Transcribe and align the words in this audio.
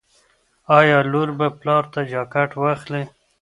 ایا 0.77 0.99
لور 1.11 1.29
به 1.37 1.47
پلار 1.59 1.83
ته 1.93 1.99
جاکټ 2.11 2.49
واخلي؟ 2.61 3.03